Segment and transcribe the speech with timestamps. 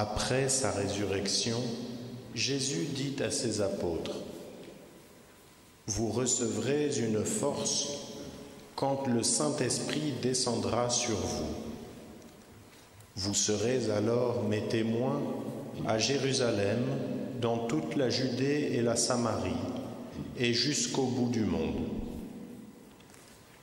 [0.00, 1.60] Après sa résurrection,
[2.34, 4.16] Jésus dit à ses apôtres,
[5.88, 7.88] Vous recevrez une force
[8.76, 11.54] quand le Saint-Esprit descendra sur vous.
[13.14, 15.20] Vous serez alors mes témoins
[15.86, 16.82] à Jérusalem,
[17.38, 19.52] dans toute la Judée et la Samarie,
[20.38, 21.88] et jusqu'au bout du monde.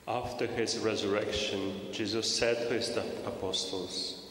[0.06, 1.58] After his resurrection,
[1.92, 4.27] Jesus said to his apostles,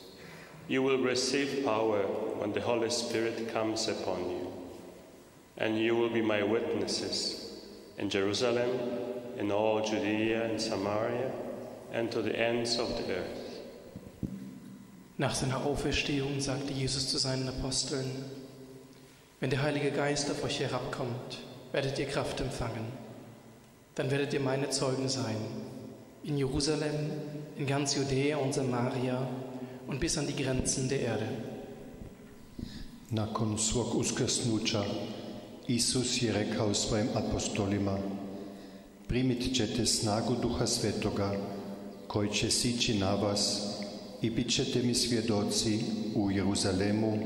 [0.68, 2.02] You will receive power
[2.40, 4.52] when the Holy Spirit comes upon you,
[5.58, 7.64] and you will be my witnesses
[7.98, 8.70] in Jerusalem,
[9.38, 11.32] in all Judea and Samaria,
[11.94, 13.44] and to the ends of the earth.
[15.18, 18.26] Nach seiner Auferstehung sagte Jesus zu seinen Aposteln,
[19.40, 21.40] wenn der Heilige Geist auf euch herabkommt,
[21.72, 22.92] werdet ihr Kraft empfangen.
[23.96, 25.38] Dann werdet ihr meine Zeugen sein,
[26.24, 27.12] in Jerusalem,
[27.58, 29.28] in ganz Judäa und Samaria
[29.88, 31.28] und bis an die Grenzen der Erde.
[33.10, 34.84] Nakon svog uskrsnuća,
[35.68, 37.98] Isus je rekao svojim apostolima,
[39.08, 41.32] primit ćete snagu Duha Svetoga,
[42.08, 43.62] koji će sići na vas
[44.22, 45.80] i bit ćete mi svjedoci
[46.16, 47.18] u Jeruzalemu,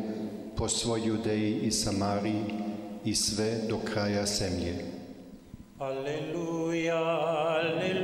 [0.56, 2.44] po svoj Judeji i Samariji
[3.06, 4.86] i sve do kraja zemlje.
[5.80, 8.01] Halleluja, Halleluja,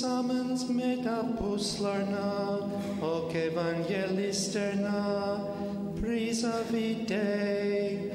[0.00, 2.58] samensme ta apostlarna
[3.02, 5.40] och evangelisterna
[6.00, 8.12] prisa vid dig,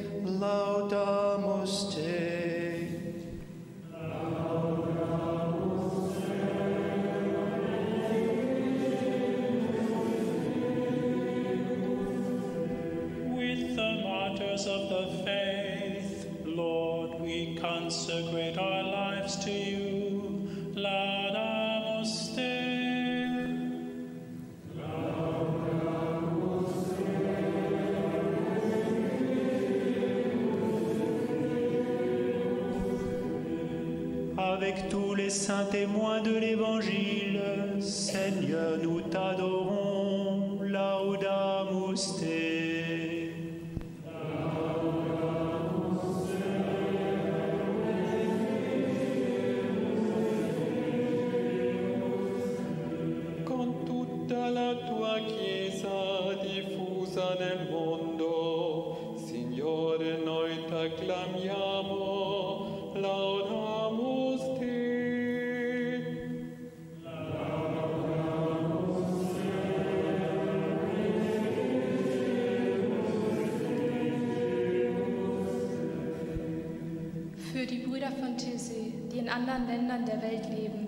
[34.71, 37.41] Avec tous les saints témoins de l'Évangile,
[37.81, 38.90] Seigneur, nous
[79.41, 80.87] anderen Ländern der Welt leben.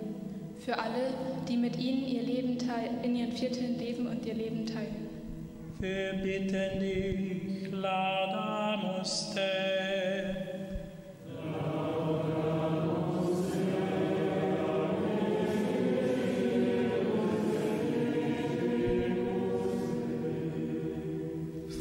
[0.58, 1.12] Für alle,
[1.48, 5.08] die mit ihnen ihr Leben teilen, in ihren Vierteln leben und ihr Leben teilen.
[5.80, 10.54] Wir bitten dich, Laudamus te.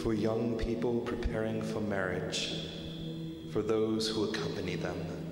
[0.04, 2.68] for young people preparing for marriage,
[3.54, 5.23] for those who accompany them,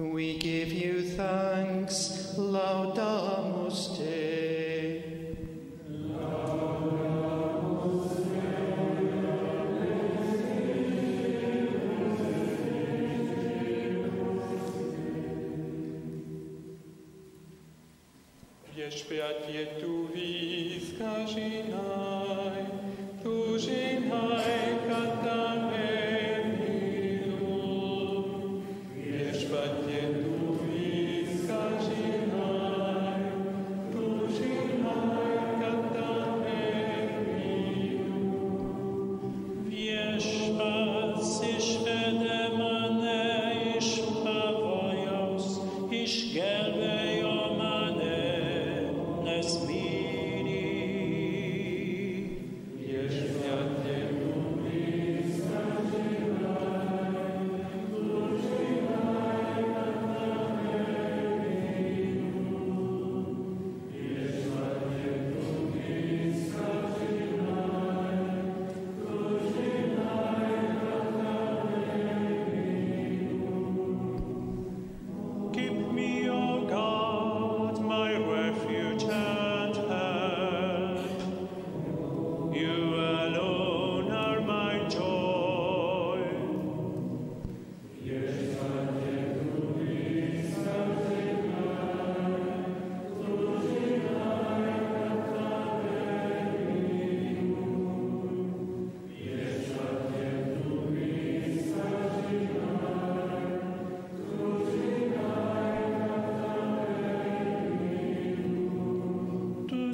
[0.00, 4.40] We give you thanks, laudamus te.
[18.74, 19.99] Wiesz, Beat, tu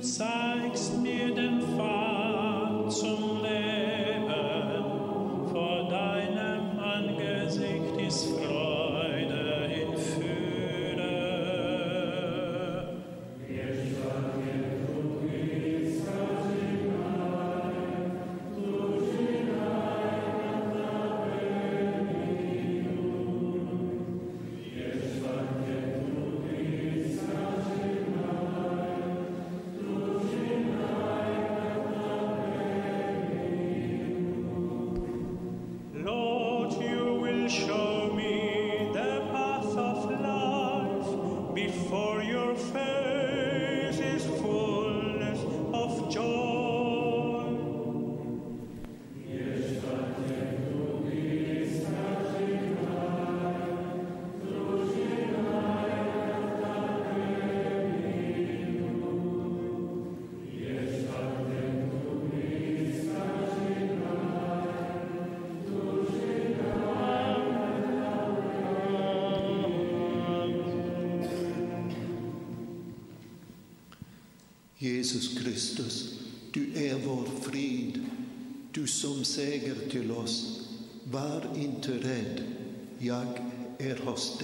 [0.07, 1.26] zeigst mir
[74.87, 76.15] Jesus Kristus,
[76.53, 78.05] du är vår frid,
[78.73, 80.61] du som seger till oss.
[81.05, 81.99] Var inte
[82.99, 83.27] jag
[83.79, 84.39] är hos.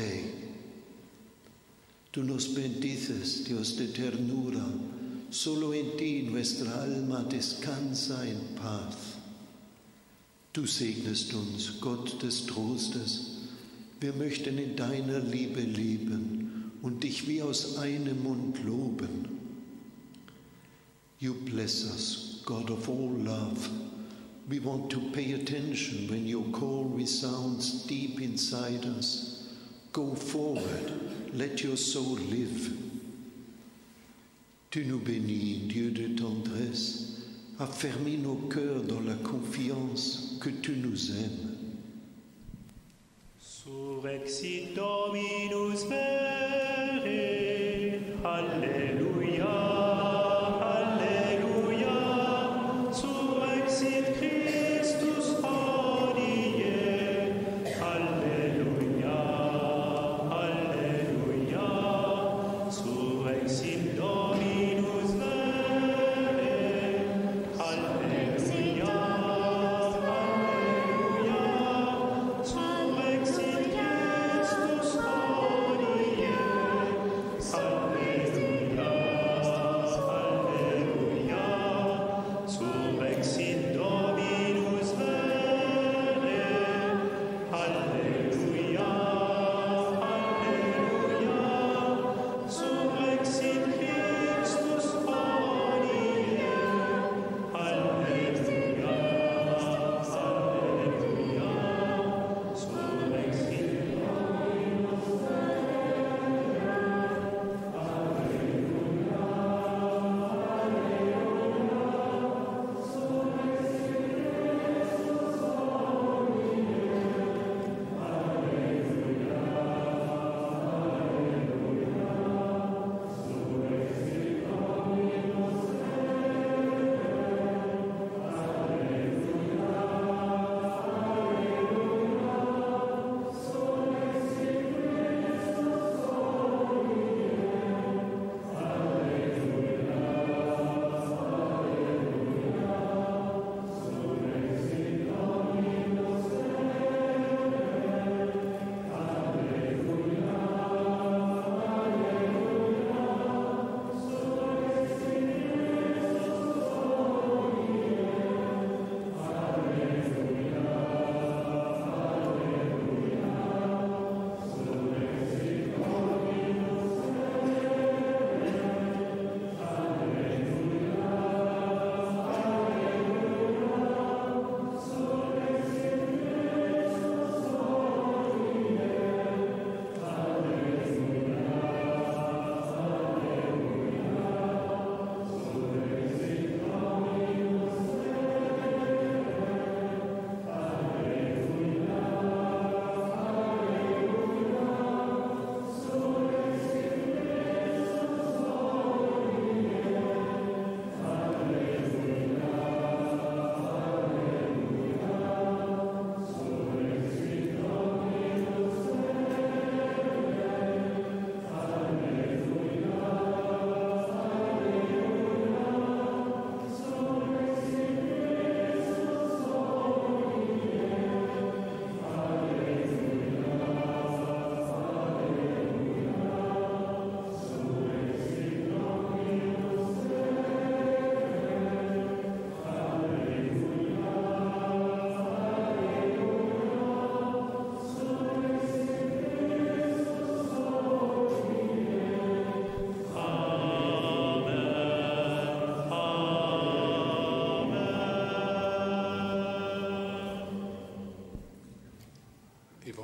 [2.10, 4.72] Tú nos bendices, Dios de ternura,
[5.30, 9.16] solo en ti nuestra alma descansa en paz.
[10.52, 13.20] Du segnest uns, Gott des Trostes.
[14.00, 19.31] Wir möchten in deiner Liebe leben und dich wie aus einem Mund loben.
[21.22, 23.70] You bless us, God of all love.
[24.48, 29.54] We want to pay attention when your call resounds deep inside us.
[29.92, 30.92] Go forward,
[31.32, 32.76] let your soul live.
[34.72, 37.22] Tu nous bénis, Dieu de tendresse,
[37.60, 41.56] affermis nos cœurs dans la confiance que tu nous aimes.
[43.38, 45.84] Surexit Dominus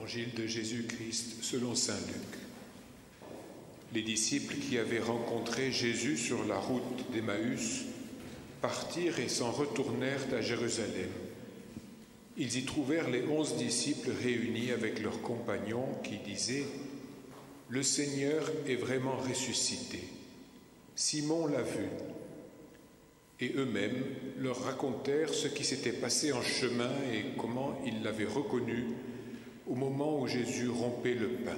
[0.08, 2.40] Évangile de Jésus-Christ selon Saint Luc.
[3.92, 7.84] Les disciples qui avaient rencontré Jésus sur la route d'Emmaüs
[8.62, 11.10] partirent et s'en retournèrent à Jérusalem.
[12.38, 16.64] Ils y trouvèrent les onze disciples réunis avec leurs compagnons qui disaient
[17.68, 20.04] Le Seigneur est vraiment ressuscité.
[20.96, 21.84] Simon l'a vu.
[23.40, 24.04] Et eux-mêmes
[24.38, 28.86] leur racontèrent ce qui s'était passé en chemin et comment ils l'avaient reconnu
[29.68, 31.56] au moment où Jésus rompait le pain.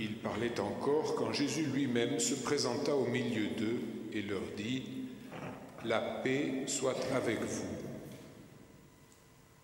[0.00, 3.80] Ils parlaient encore quand Jésus lui-même se présenta au milieu d'eux
[4.12, 4.84] et leur dit
[5.84, 7.66] La paix soit avec vous.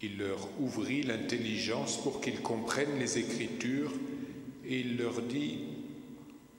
[0.02, 3.92] Il leur ouvrit l'intelligence pour qu'ils comprennent les Écritures
[4.66, 5.60] et il leur dit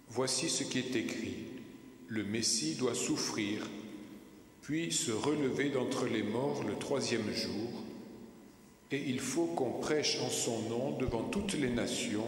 [0.10, 1.36] Voici ce qui est écrit.
[2.08, 3.68] Le Messie doit souffrir,
[4.62, 7.85] puis se relever d'entre les morts le troisième jour,
[8.92, 12.28] et il faut qu'on prêche en son nom devant toutes les nations,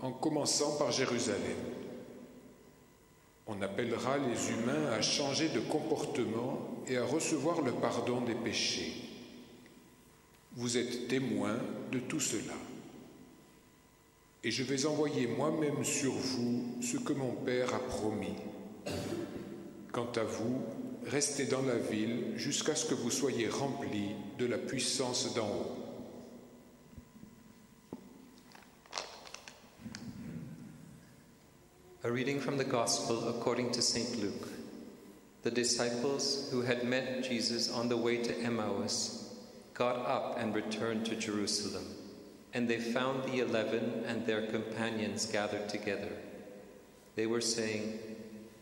[0.00, 1.56] en commençant par Jérusalem.
[3.46, 8.92] On appellera les humains à changer de comportement et à recevoir le pardon des péchés.
[10.54, 11.58] Vous êtes témoins
[11.90, 12.54] de tout cela.
[14.44, 18.36] Et je vais envoyer moi-même sur vous ce que mon Père a promis.
[19.92, 20.60] Quant à vous,
[21.06, 25.87] restez dans la ville jusqu'à ce que vous soyez remplis de la puissance d'en haut.
[32.04, 34.22] A reading from the Gospel according to St.
[34.22, 34.48] Luke.
[35.42, 39.34] The disciples who had met Jesus on the way to Emmaus
[39.74, 41.84] got up and returned to Jerusalem,
[42.54, 46.12] and they found the eleven and their companions gathered together.
[47.16, 47.98] They were saying,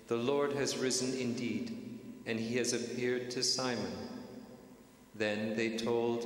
[0.06, 1.76] The Lord has risen indeed,
[2.24, 3.92] and he has appeared to Simon.
[5.14, 6.24] Then they told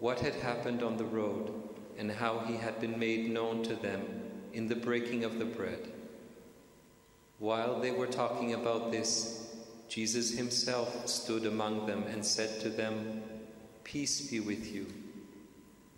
[0.00, 1.52] what had happened on the road
[1.98, 4.00] and how he had been made known to them
[4.54, 5.92] in the breaking of the bread.
[7.42, 9.52] While they were talking about this,
[9.88, 13.20] Jesus himself stood among them and said to them,
[13.82, 14.86] Peace be with you.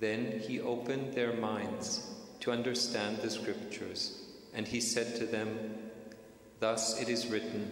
[0.00, 4.22] Then he opened their minds to understand the scriptures,
[4.54, 5.90] and he said to them,
[6.61, 7.70] Thus it is written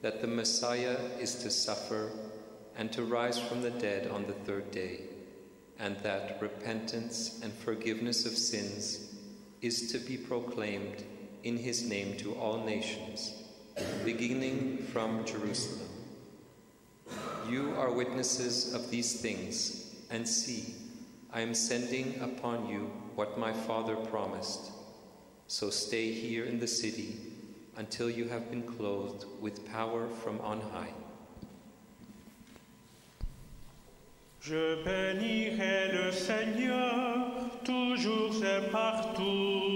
[0.00, 2.10] that the Messiah is to suffer
[2.74, 5.02] and to rise from the dead on the third day,
[5.78, 9.14] and that repentance and forgiveness of sins
[9.60, 11.04] is to be proclaimed
[11.44, 13.44] in his name to all nations,
[14.04, 15.88] beginning from Jerusalem.
[17.48, 20.74] You are witnesses of these things, and see,
[21.32, 24.72] I am sending upon you what my Father promised.
[25.46, 27.16] So stay here in the city
[27.76, 30.94] until you have been clothed with power from on high.
[34.40, 39.73] Je bénirai le Seigneur toujours et partout.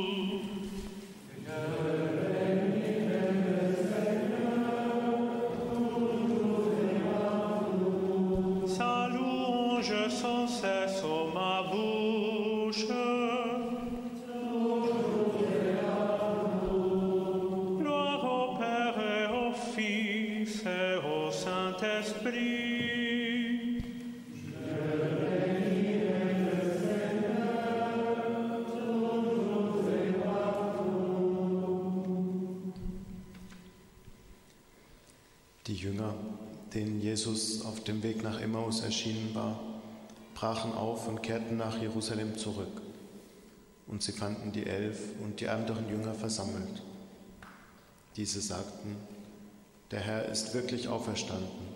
[38.79, 39.59] Emmaus erschienen war,
[40.35, 42.83] brachen auf und kehrten nach Jerusalem zurück.
[43.87, 46.83] Und sie fanden die Elf und die anderen Jünger versammelt.
[48.17, 48.97] Diese sagten,
[49.91, 51.67] der Herr ist wirklich auferstanden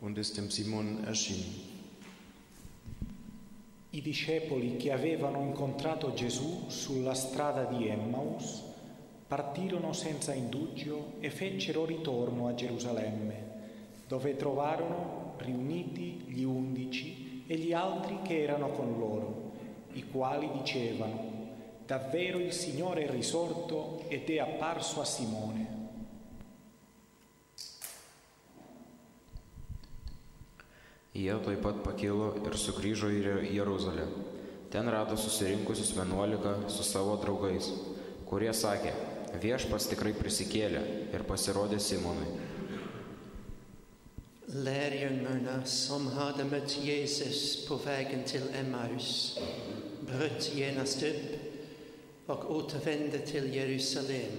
[0.00, 1.70] und ist dem Simon erschienen.
[3.94, 8.62] I discepoli che avevano incontrato Gesù sulla strada di Emmaus
[9.28, 13.34] partirono senza indugio e fecero ritorno a Gerusalemme,
[14.08, 19.52] dove trovarono riuniti gli undici e gli altri che erano con loro,
[19.92, 21.30] i quali dicevano,
[21.86, 25.80] davvero il Signore è risorto ed è apparso a Simone.
[31.12, 34.06] Jie taip pat pakilo ir sugrįžo į Jeruzalę.
[34.72, 37.68] Ten rado susirinkusius vienuolika su savo draugais,
[38.24, 38.94] kurie sakė,
[39.42, 40.80] viešpas tikrai prisikėlė
[41.12, 42.30] ir pasirodė Simonui.
[44.54, 49.38] Lärjungarna som hade mött Jesus på vägen till Emmaus
[50.06, 51.38] bröt genast upp
[52.26, 54.32] och återvände till Jerusalem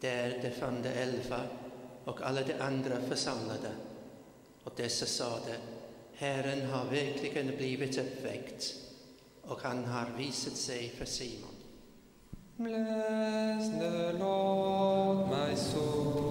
[0.00, 1.40] där de fann de elva
[2.04, 3.70] och alla de andra församlade.
[4.64, 5.56] Och dessa sade,
[6.14, 8.74] Herren har verkligen blivit uppväckt
[9.42, 11.54] och han har visat sig för Simon.
[12.56, 16.30] Bless the Lord, my soul,